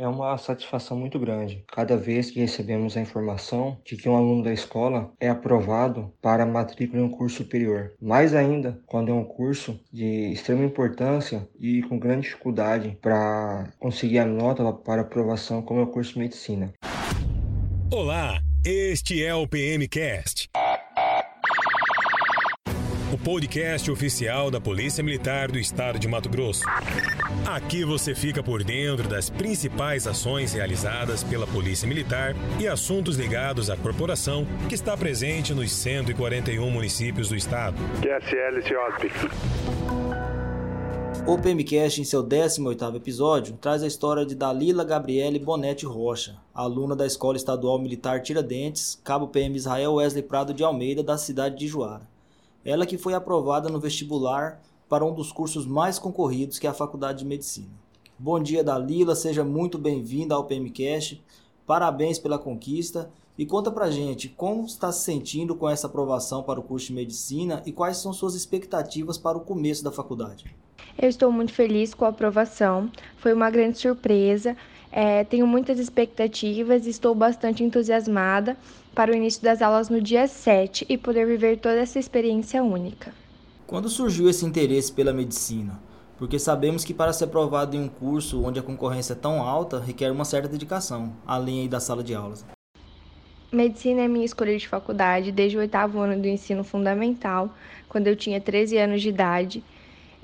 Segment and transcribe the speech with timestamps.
[0.00, 4.44] É uma satisfação muito grande cada vez que recebemos a informação de que um aluno
[4.44, 7.92] da escola é aprovado para matrícula em um curso superior.
[8.00, 14.20] Mais ainda, quando é um curso de extrema importância e com grande dificuldade para conseguir
[14.20, 16.72] a nota para aprovação, como é o curso de medicina.
[17.92, 20.48] Olá, este é o PMcast
[23.12, 26.64] o podcast oficial da Polícia Militar do Estado de Mato Grosso.
[27.46, 33.70] Aqui você fica por dentro das principais ações realizadas pela Polícia Militar e assuntos ligados
[33.70, 37.78] à corporação que está presente nos 141 municípios do estado.
[38.02, 38.58] QSL.
[41.26, 46.94] O PMcast, em seu 18º episódio, traz a história de Dalila Gabriele Bonetti Rocha, aluna
[46.94, 51.68] da Escola Estadual Militar Tiradentes, Cabo PM Israel Wesley Prado de Almeida, da cidade de
[51.68, 52.17] Juara.
[52.64, 56.74] Ela que foi aprovada no vestibular para um dos cursos mais concorridos, que é a
[56.74, 57.68] Faculdade de Medicina.
[58.18, 61.22] Bom dia, Dalila, seja muito bem-vinda ao PMCast.
[61.66, 66.58] Parabéns pela conquista e conta pra gente como está se sentindo com essa aprovação para
[66.58, 70.44] o curso de medicina e quais são suas expectativas para o começo da faculdade.
[71.00, 74.56] Eu estou muito feliz com a aprovação, foi uma grande surpresa.
[74.90, 78.56] É, tenho muitas expectativas e estou bastante entusiasmada
[78.94, 83.12] para o início das aulas no dia 7 e poder viver toda essa experiência única.
[83.66, 85.78] Quando surgiu esse interesse pela medicina?
[86.16, 89.78] Porque sabemos que para ser aprovado em um curso onde a concorrência é tão alta,
[89.78, 92.44] requer uma certa dedicação, além da sala de aulas.
[93.52, 97.54] Medicina é minha escolha de faculdade desde o oitavo ano do ensino fundamental,
[97.88, 99.64] quando eu tinha 13 anos de idade.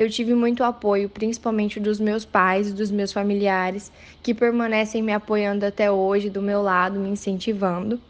[0.00, 5.12] Eu tive muito apoio, principalmente dos meus pais e dos meus familiares, que permanecem me
[5.12, 8.00] apoiando até hoje, do meu lado, me incentivando.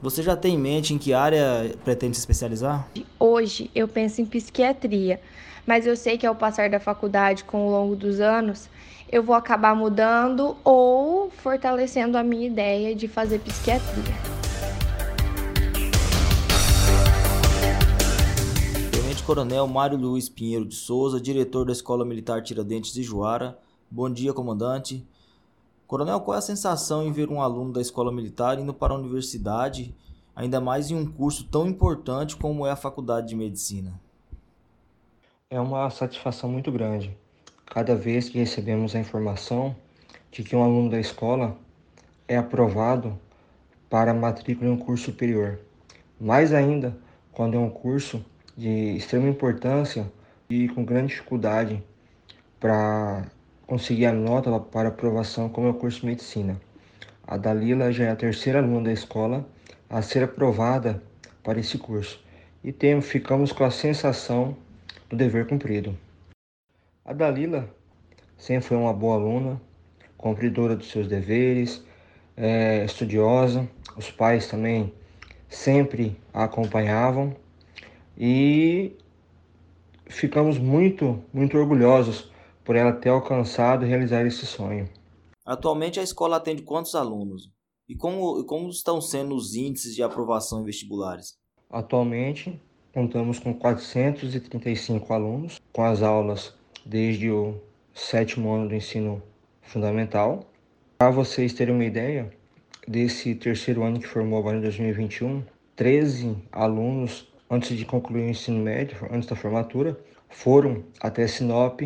[0.00, 2.86] Você já tem em mente em que área pretende se especializar?
[3.18, 5.20] Hoje eu penso em psiquiatria,
[5.66, 8.68] mas eu sei que ao passar da faculdade com o longo dos anos,
[9.10, 14.41] eu vou acabar mudando ou fortalecendo a minha ideia de fazer psiquiatria.
[19.32, 23.58] Coronel Mário Luiz Pinheiro de Souza, diretor da Escola Militar Tiradentes de Juara.
[23.90, 25.08] Bom dia, comandante.
[25.86, 28.98] Coronel, qual é a sensação em ver um aluno da escola militar indo para a
[28.98, 29.96] universidade,
[30.36, 33.98] ainda mais em um curso tão importante como é a faculdade de medicina?
[35.48, 37.16] É uma satisfação muito grande
[37.64, 39.74] cada vez que recebemos a informação
[40.30, 41.56] de que um aluno da escola
[42.28, 43.18] é aprovado
[43.88, 45.58] para matrícula em um curso superior.
[46.20, 46.94] Mais ainda,
[47.32, 48.22] quando é um curso
[48.56, 50.10] de extrema importância
[50.48, 51.82] e com grande dificuldade
[52.60, 53.24] para
[53.66, 56.60] conseguir a nota para aprovação como é o curso de medicina.
[57.26, 59.46] A Dalila já é a terceira aluna da escola
[59.88, 61.02] a ser aprovada
[61.42, 62.22] para esse curso
[62.62, 64.56] e temos, ficamos com a sensação
[65.08, 65.96] do dever cumprido.
[67.04, 67.68] A Dalila
[68.36, 69.60] sempre foi uma boa aluna,
[70.16, 71.84] cumpridora dos seus deveres,
[72.36, 74.92] é, estudiosa, os pais também
[75.48, 77.36] sempre a acompanhavam
[78.16, 78.96] e
[80.06, 82.30] ficamos muito, muito orgulhosos
[82.64, 84.88] por ela ter alcançado e realizar esse sonho.
[85.44, 87.50] Atualmente a escola atende quantos alunos?
[87.88, 91.34] E como, como estão sendo os índices de aprovação em vestibulares?
[91.68, 92.60] Atualmente
[92.94, 97.60] contamos com 435 alunos, com as aulas desde o
[97.94, 99.22] sétimo ano do ensino
[99.62, 100.44] fundamental.
[100.98, 102.30] Para vocês terem uma ideia,
[102.86, 105.42] desse terceiro ano que formou agora em 2021,
[105.76, 111.82] 13 alunos, antes de concluir o ensino médio, antes da formatura, foram até Sinop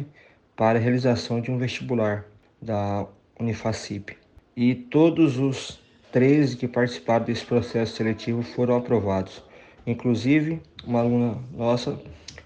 [0.54, 2.25] para a realização de um vestibular
[2.62, 3.04] da
[3.38, 4.16] Unifacip.
[4.56, 5.81] E todos os
[6.12, 9.43] 13 que participaram desse processo seletivo foram aprovados.
[9.84, 12.00] Inclusive, uma aluna nossa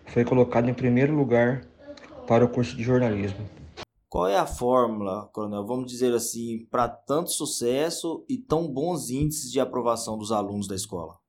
[0.07, 1.67] foi colocada em primeiro lugar
[2.27, 3.47] para o curso de jornalismo.
[4.09, 9.53] Qual é a fórmula, Coronel, vamos dizer assim, para tanto sucesso e tão bons índices
[9.53, 11.20] de aprovação dos alunos da escola?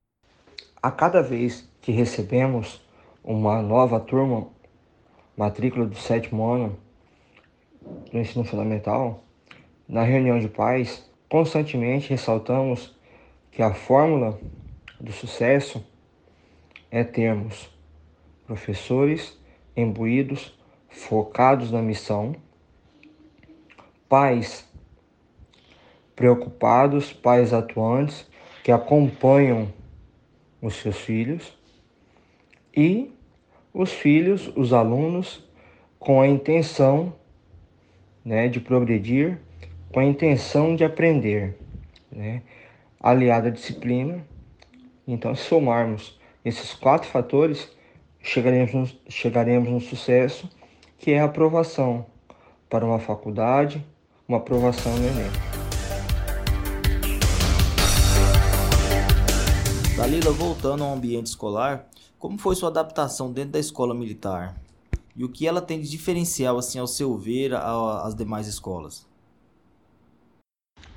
[0.84, 2.82] A cada vez que recebemos
[3.24, 4.48] uma nova turma,
[5.38, 6.76] matrícula do sétimo ano
[8.12, 9.24] do ensino fundamental,
[9.88, 12.98] na reunião de pais, constantemente ressaltamos
[13.52, 14.40] que a fórmula
[15.00, 15.86] do sucesso
[16.90, 17.70] é termos
[18.48, 19.40] professores
[19.78, 22.36] imbuídos, focados na missão,
[24.10, 24.68] pais
[26.16, 28.28] preocupados, pais atuantes
[28.64, 29.72] que acompanham
[30.62, 31.58] os seus filhos
[32.76, 33.12] e
[33.74, 35.44] os filhos, os alunos,
[35.98, 37.14] com a intenção
[38.24, 39.40] né, de progredir,
[39.92, 41.58] com a intenção de aprender,
[42.12, 42.42] né,
[43.00, 44.26] aliada à disciplina.
[45.08, 47.72] Então, se somarmos esses quatro fatores,
[48.22, 50.50] chegaremos chegaremos no sucesso,
[50.98, 52.06] que é a aprovação
[52.70, 53.84] para uma faculdade,
[54.28, 55.51] uma aprovação no Enem.
[59.96, 61.86] Dalila, voltando ao ambiente escolar,
[62.18, 64.56] como foi sua adaptação dentro da escola militar?
[65.16, 69.06] E o que ela tem de diferencial, assim, ao seu ver, às demais escolas?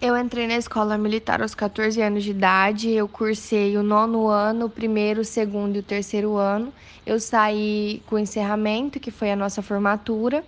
[0.00, 4.67] Eu entrei na escola militar aos 14 anos de idade, eu cursei o nono ano,
[4.67, 6.73] o primeiro, o segundo e o terceiro ano.
[7.05, 10.44] Eu saí com o encerramento, que foi a nossa formatura.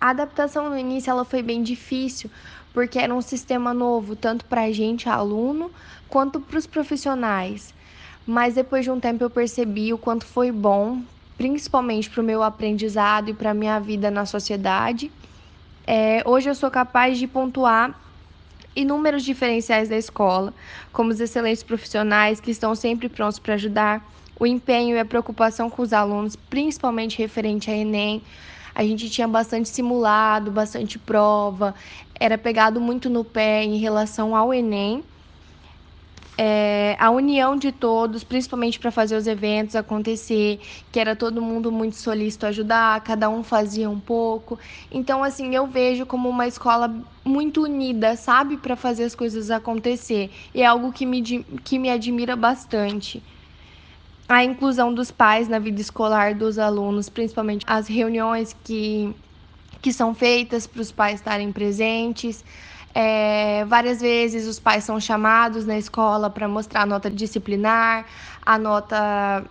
[0.00, 2.30] A adaptação no início ela foi bem difícil,
[2.72, 5.70] porque era um sistema novo, tanto para a gente, aluno,
[6.08, 7.74] quanto para os profissionais.
[8.26, 11.00] Mas depois de um tempo eu percebi o quanto foi bom,
[11.36, 15.10] principalmente para o meu aprendizado e para a minha vida na sociedade.
[15.86, 17.98] É, hoje eu sou capaz de pontuar
[18.76, 20.52] inúmeros diferenciais da escola,
[20.92, 24.06] como os excelentes profissionais que estão sempre prontos para ajudar,
[24.38, 28.22] o empenho e a preocupação com os alunos, principalmente referente a Enem.
[28.78, 31.74] A gente tinha bastante simulado, bastante prova,
[32.18, 35.02] era pegado muito no pé em relação ao Enem
[36.40, 40.60] é, a união de todos, principalmente para fazer os eventos acontecer,
[40.92, 44.56] que era todo mundo muito solícito a ajudar, cada um fazia um pouco.
[44.88, 46.88] Então, assim, eu vejo como uma escola
[47.24, 50.30] muito unida, sabe, para fazer as coisas acontecer.
[50.54, 51.20] E é algo que me,
[51.64, 53.20] que me admira bastante.
[54.28, 59.14] A inclusão dos pais na vida escolar dos alunos, principalmente as reuniões que,
[59.80, 62.44] que são feitas para os pais estarem presentes.
[62.94, 68.04] É, várias vezes os pais são chamados na escola para mostrar a nota disciplinar,
[68.44, 69.48] a nota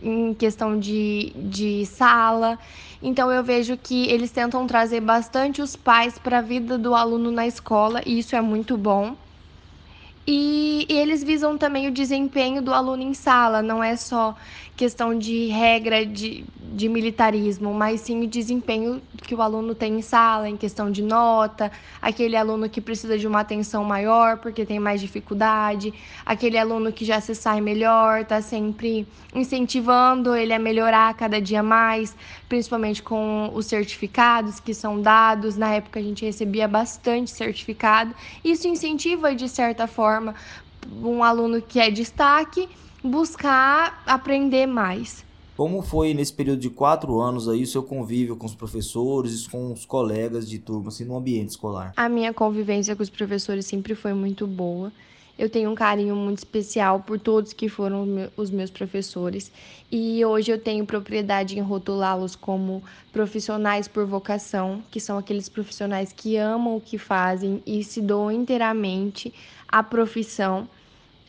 [0.00, 2.58] em questão de, de sala.
[3.02, 7.30] Então eu vejo que eles tentam trazer bastante os pais para a vida do aluno
[7.30, 9.16] na escola e isso é muito bom.
[10.30, 14.36] E, e, eles visam também o desempenho do aluno em sala, não é só
[14.76, 20.02] questão de regra de, de militarismo, mas sim o desempenho que o aluno tem em
[20.02, 24.78] sala, em questão de nota, aquele aluno que precisa de uma atenção maior porque tem
[24.78, 25.94] mais dificuldade,
[26.26, 31.62] aquele aluno que já se sai melhor, está sempre incentivando ele a melhorar cada dia
[31.62, 32.14] mais,
[32.48, 35.56] principalmente com os certificados que são dados.
[35.56, 38.14] Na época a gente recebia bastante certificado,
[38.44, 40.34] isso incentiva de certa forma forma
[41.02, 42.68] um aluno que é destaque
[43.02, 45.24] buscar aprender mais.
[45.56, 49.50] Como foi nesse período de quatro anos aí o seu convívio com os professores e
[49.50, 51.92] com os colegas de turma, assim, no ambiente escolar?
[51.96, 54.92] A minha convivência com os professores sempre foi muito boa.
[55.38, 59.52] Eu tenho um carinho muito especial por todos que foram os meus professores
[59.90, 62.82] e hoje eu tenho propriedade em rotulá-los como
[63.12, 68.32] profissionais por vocação, que são aqueles profissionais que amam o que fazem e se doam
[68.32, 69.32] inteiramente
[69.68, 70.68] à profissão.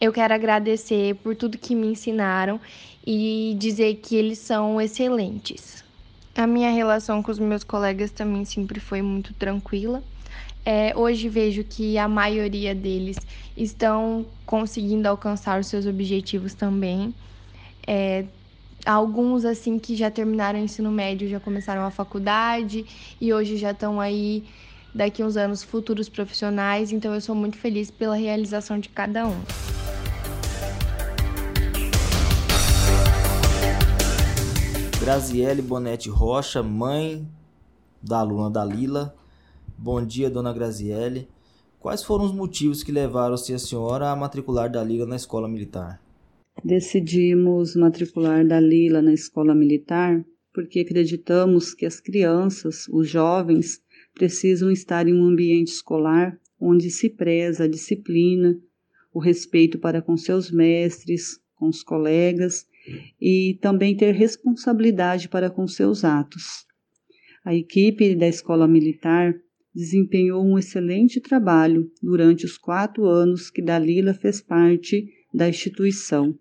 [0.02, 2.60] Eu quero agradecer por tudo que me ensinaram
[3.06, 5.84] e dizer que eles são excelentes.
[6.36, 10.02] A minha relação com os meus colegas também sempre foi muito tranquila.
[10.71, 13.18] É, hoje vejo que a maioria deles
[13.57, 17.12] estão conseguindo alcançar os seus objetivos também.
[17.88, 18.25] É,
[18.86, 22.86] alguns assim que já terminaram o ensino médio já começaram a faculdade
[23.19, 24.44] e hoje já estão aí
[24.94, 29.42] daqui uns anos futuros profissionais, então eu sou muito feliz pela realização de cada um.
[35.01, 37.27] Graziele Bonetti Rocha, mãe
[38.04, 39.16] da aluna Dalila,
[39.81, 41.30] Bom dia, dona Graziele.
[41.80, 46.04] Quais foram os motivos que levaram-se a senhora a matricular Dalila na escola militar?
[46.62, 50.21] Decidimos matricular Dalila na escola militar
[50.54, 53.81] porque acreditamos que as crianças, os jovens,
[54.14, 58.59] precisam estar em um ambiente escolar onde se preza a disciplina,
[59.14, 62.68] o respeito para com seus mestres, com os colegas
[63.19, 66.66] e também ter responsabilidade para com seus atos.
[67.45, 69.33] A equipe da escola militar
[69.80, 76.36] desempenhou um excelente trabalho durante os quatro anos que Dalila fez parte da instituição.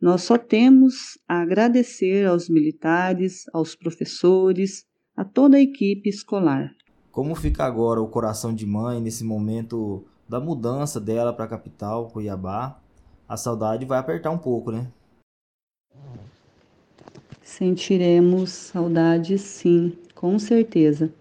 [0.00, 6.74] Nós só temos a agradecer aos militares, aos professores, a toda a equipe escolar.
[7.12, 12.08] Como fica agora o coração de mãe nesse momento da mudança dela para a capital,
[12.08, 12.80] Cuiabá?
[13.28, 14.90] A saudade vai apertar um pouco, né?
[17.42, 21.12] Sentiremos saudade, sim, com certeza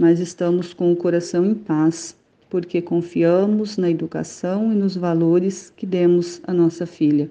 [0.00, 2.16] mas estamos com o coração em paz,
[2.48, 7.30] porque confiamos na educação e nos valores que demos à nossa filha.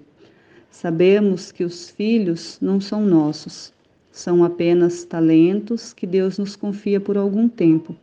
[0.69, 3.73] Sabemos que os filhos não são nossos,
[4.11, 7.95] são apenas talentos que Deus nos confia por algum tempo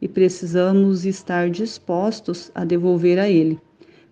[0.00, 3.58] e precisamos estar dispostos a devolver a Ele,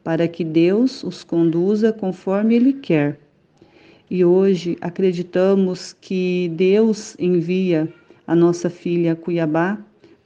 [0.02, 3.17] para que Deus os conduza conforme Ele quer.
[4.11, 7.88] E hoje acreditamos que Deus envia
[8.26, 9.79] a nossa filha a Cuiabá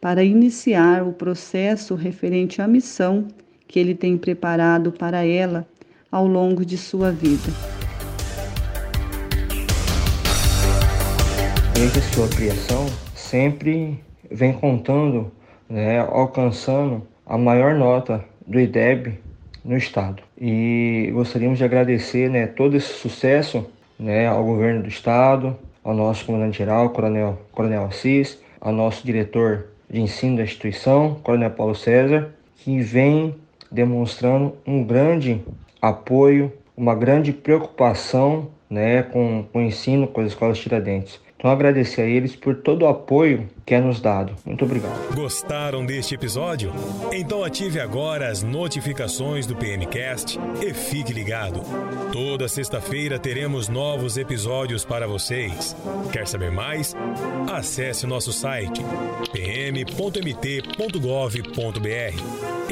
[0.04, 3.26] para iniciar o processo referente à missão
[3.66, 5.66] que ele tem preparado para ela
[6.12, 7.50] ao longo de sua vida.
[11.74, 12.84] Desde sua criação,
[13.14, 13.98] sempre
[14.30, 15.32] vem contando,
[15.70, 19.18] né, alcançando a maior nota do IDEB
[19.64, 20.22] no estado.
[20.38, 23.66] E gostaríamos de agradecer né, todo esse sucesso
[23.98, 30.00] né, ao governo do estado, ao nosso comandante-geral, Coronel, Coronel Assis, ao nosso diretor de
[30.00, 33.34] ensino da instituição, Coronel Paulo César, que vem
[33.70, 35.40] demonstrando um grande
[35.80, 41.20] apoio, uma grande preocupação né, com, com o ensino com as escolas Tiradentes.
[41.44, 44.32] Então agradecer a eles por todo o apoio que é nos dado.
[44.46, 45.14] Muito obrigado.
[45.14, 46.72] Gostaram deste episódio?
[47.12, 51.60] Então ative agora as notificações do PMcast e fique ligado.
[52.10, 55.76] Toda sexta-feira teremos novos episódios para vocês.
[56.10, 56.96] Quer saber mais?
[57.52, 58.80] Acesse nosso site
[59.30, 60.24] pm.mt.gov.br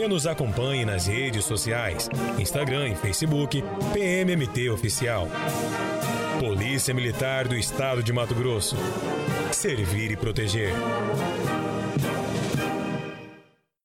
[0.02, 3.62] e nos acompanhe nas redes sociais, Instagram e Facebook,
[3.92, 5.28] PMMT Oficial.
[6.42, 8.74] Polícia Militar do Estado de Mato Grosso.
[9.52, 10.72] Servir e proteger.